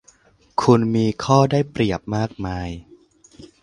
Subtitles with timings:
[0.61, 2.69] คุณมีข้อได้เปรียบมากมาย